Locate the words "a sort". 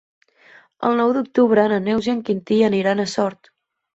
3.05-3.53